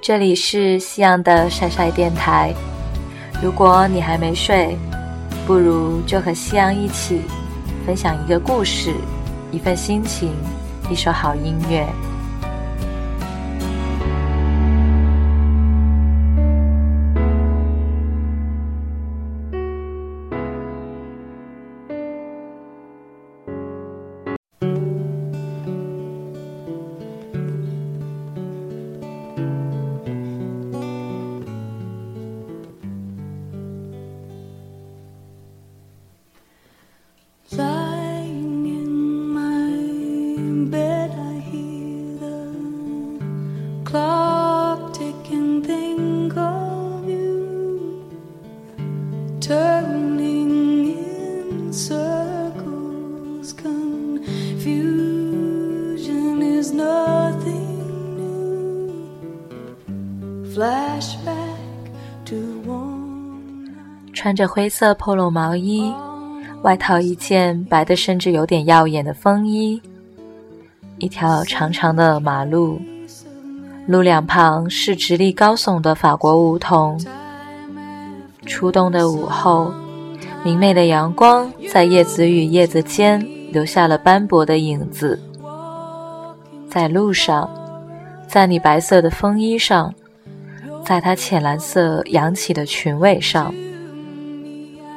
[0.00, 2.54] 这里是夕阳的晒晒电台。
[3.42, 4.78] 如果你还没睡，
[5.44, 7.22] 不如就和夕阳一起
[7.84, 8.94] 分享一个故事、
[9.50, 10.32] 一份心情、
[10.88, 11.84] 一首好音乐。
[64.12, 65.90] 穿着灰色 polo 毛衣，
[66.62, 69.80] 外套一件白的甚至有点耀眼的风衣。
[70.98, 72.78] 一条长长的马路，
[73.88, 77.00] 路两旁是直立高耸的法国梧桐。
[78.44, 79.72] 初冬的午后，
[80.44, 85.18] 明媚的阳光在叶子与叶子间留下了斑驳的影子。
[86.68, 87.48] 在路上，
[88.26, 89.94] 在你白色的风衣上，
[90.84, 93.54] 在它浅蓝色扬起的裙尾上。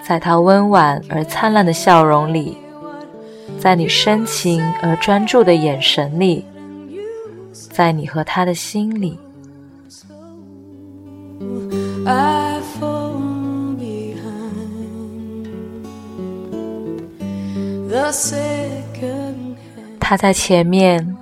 [0.00, 2.56] 在他温婉而灿烂的笑容里，
[3.58, 6.44] 在你深情而专注的眼神里，
[7.70, 9.18] 在你和他的心里，
[20.00, 21.16] 他在前面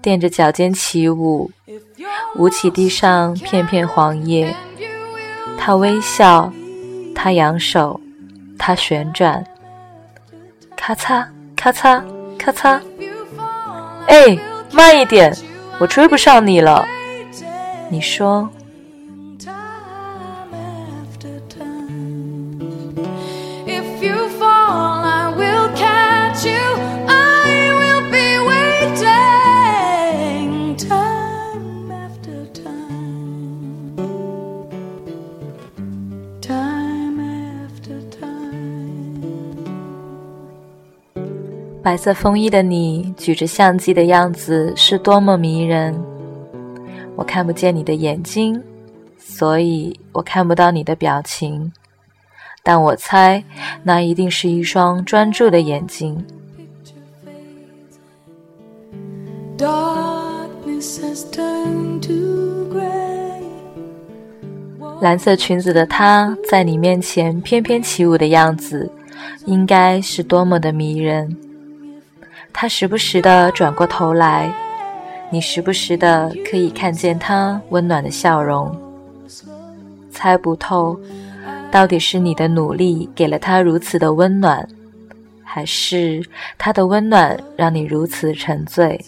[0.00, 1.50] 垫着脚尖起舞，
[2.36, 4.54] 舞起地上片片黄叶。
[5.58, 6.52] 他微笑，
[7.14, 8.00] 他扬手。
[8.60, 9.42] 他旋转，
[10.76, 11.24] 咔嚓
[11.54, 12.02] 咔嚓
[12.36, 12.80] 咔嚓。
[14.08, 14.36] 哎，
[14.72, 15.32] 慢一点，
[15.78, 16.84] 我追不上你了。
[17.88, 18.48] 你说。
[41.88, 45.98] 白色风衣的你举着相机的样子是多么迷人！
[47.16, 48.62] 我看不见你的眼睛，
[49.16, 51.72] 所以我看不到你的表情，
[52.62, 53.42] 但我猜
[53.82, 56.22] 那一定是一双专注的眼睛。
[65.00, 68.92] 蓝色裙子的她在你面前翩翩起舞的样子，
[69.46, 71.34] 应该是多么的迷人！
[72.52, 74.52] 他时不时地转过头来，
[75.30, 78.76] 你时不时地可以看见他温暖的笑容。
[80.10, 80.98] 猜不透，
[81.70, 84.68] 到底是你的努力给了他如此的温暖，
[85.44, 86.24] 还是
[86.56, 89.00] 他的温暖让你如此沉醉？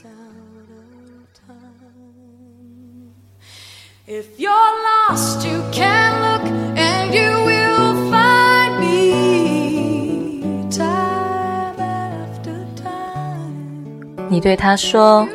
[14.30, 15.26] 你对他说：“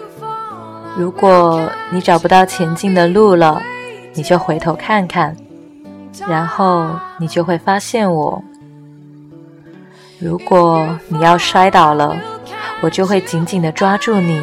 [0.95, 3.61] 如果你找不到前进的路了，
[4.13, 5.35] 你就回头看看，
[6.29, 8.41] 然后你就会发现我。
[10.17, 12.15] 如果你要摔倒了，
[12.81, 14.41] 我就会紧紧地抓住你，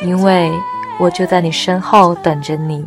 [0.00, 0.50] 因为
[0.98, 2.82] 我就在你身后等着你。”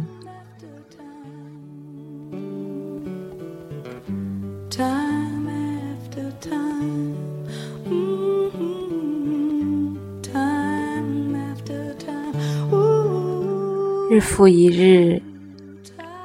[14.16, 15.22] 日复一日，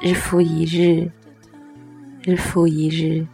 [0.00, 1.10] 日复一日，
[2.22, 3.26] 日复一日。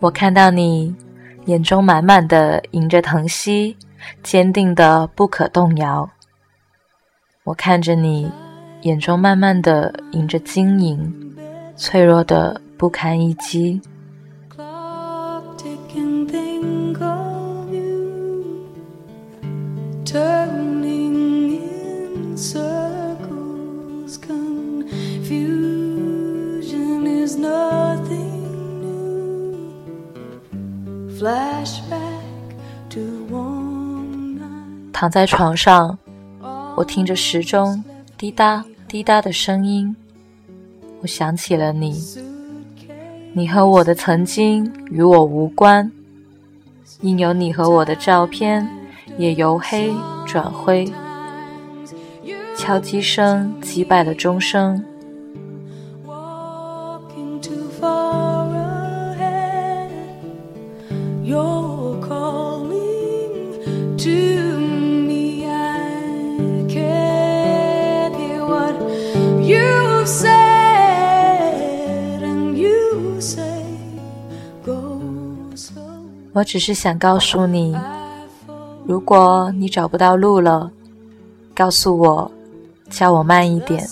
[0.00, 0.94] 我看到你
[1.44, 3.76] 眼中满满的迎着疼惜。
[4.22, 6.08] 坚定的不可动摇。
[7.44, 8.30] 我看着你，
[8.82, 11.36] 眼中慢慢的隐着晶莹，
[11.76, 13.80] 脆弱的不堪一击。
[34.98, 35.98] 躺在床上，
[36.74, 37.84] 我听着时钟
[38.16, 39.94] 滴答滴答的声音，
[41.02, 42.02] 我想起了你。
[43.34, 45.92] 你和我的曾经与我无关，
[47.02, 48.66] 因有你和我的照片
[49.18, 49.92] 也由黑
[50.26, 50.90] 转灰。
[52.56, 54.82] 敲击声击败了钟声。
[76.36, 77.74] 我只是想告诉你，
[78.84, 80.70] 如果你找不到路了，
[81.54, 82.30] 告诉我，
[82.90, 83.88] 叫我慢一点。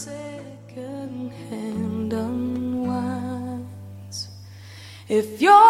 [5.08, 5.63] 穿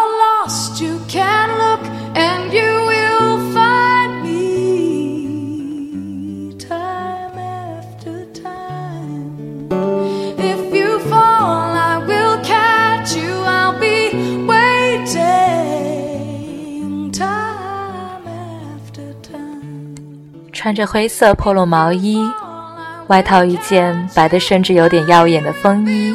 [20.75, 22.19] 着灰色 polo 毛衣，
[23.07, 26.13] 外套一件白的甚至有点耀眼的风衣，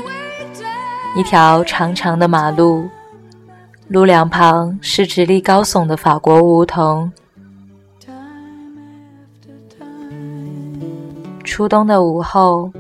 [1.17, 2.87] 一条长长的马路，
[3.89, 7.11] 路两旁是直立高耸的法国梧桐。
[11.43, 12.71] 初冬的午后，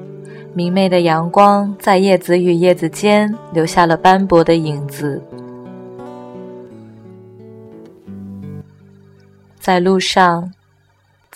[0.54, 5.20] 明媚的阳光在叶子与叶子间留下了斑驳的影子，
[9.58, 10.52] 在路上。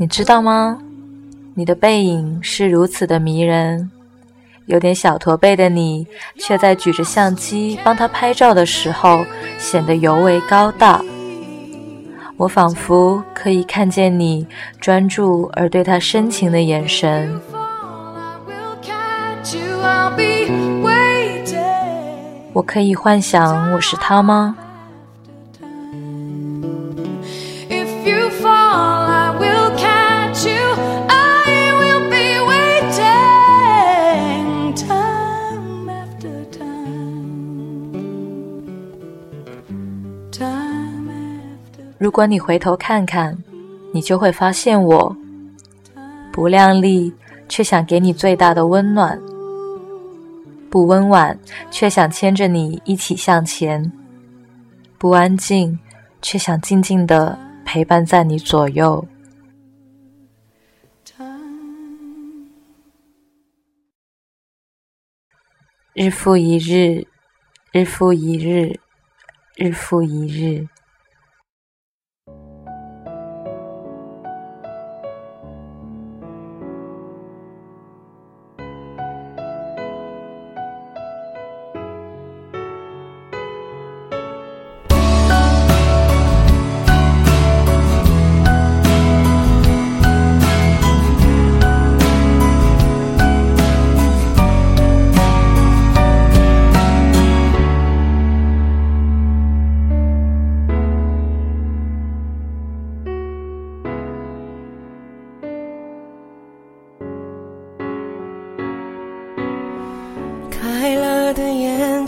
[0.00, 0.78] 你知道吗？
[1.52, 3.90] 你的背影是如此的迷人，
[4.64, 6.06] 有点小驼背的你，
[6.38, 9.22] 却在举着相机帮他拍照的时候
[9.58, 11.04] 显得尤为高大。
[12.38, 14.46] 我仿佛可以看见你
[14.80, 17.38] 专注而对他深情的眼神。
[22.54, 24.56] 我可以幻想我是他吗？
[42.10, 43.38] 如果你回头看看，
[43.92, 45.16] 你就会发现我
[46.32, 47.14] 不靓丽，
[47.48, 49.16] 却想给你最大的温暖；
[50.68, 51.38] 不温婉，
[51.70, 53.80] 却想牵着你一起向前；
[54.98, 55.78] 不安静，
[56.20, 59.06] 却想静静的陪伴在你左右。
[65.94, 67.06] 日复一日，
[67.70, 68.80] 日复一日，
[69.54, 70.66] 日复一日。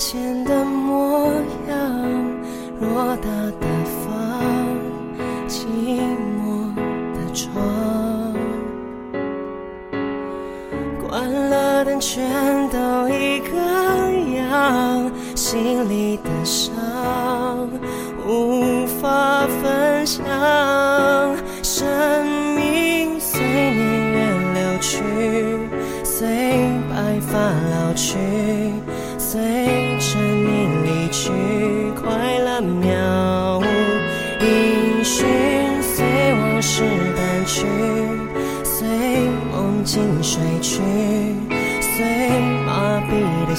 [0.04, 1.30] 前的模
[1.68, 1.78] 样，
[2.80, 3.30] 偌大
[3.60, 3.66] 的
[4.02, 4.10] 房，
[5.46, 5.62] 寂
[6.42, 6.74] 寞
[7.14, 8.34] 的窗，
[11.06, 12.28] 关了灯，全
[12.70, 13.56] 都一个
[14.50, 16.74] 样，心里的伤
[18.26, 20.20] 无法分享，
[21.62, 24.18] 生命随年月
[24.54, 24.98] 流去，
[26.02, 26.26] 随
[26.90, 28.18] 白发老去。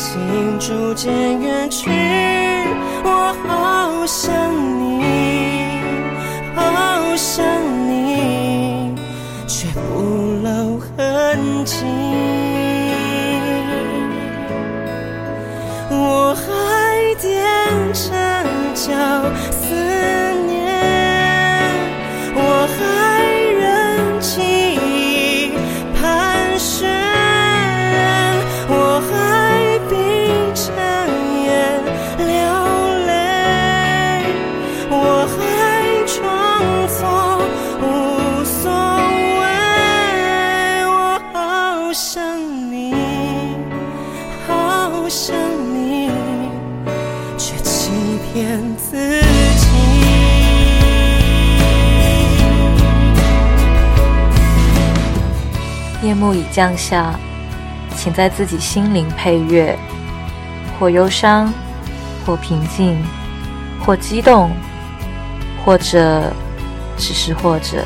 [0.03, 1.62] 情逐渐远
[56.33, 57.13] 已降下，
[57.95, 59.77] 请在自己心灵配乐，
[60.79, 61.53] 或忧伤，
[62.25, 62.97] 或平静，
[63.85, 64.51] 或激动，
[65.63, 66.33] 或者，
[66.97, 67.85] 只是或者。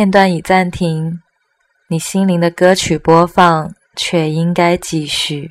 [0.00, 1.20] 片段已暂停，
[1.88, 5.50] 你心灵的歌曲播放却应该继续。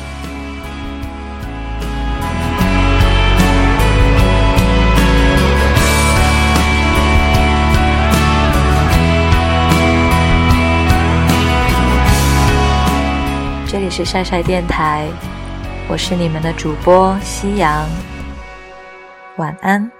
[13.91, 15.05] 是晒晒电台，
[15.89, 17.85] 我是你们的主播夕阳，
[19.35, 19.91] 晚安。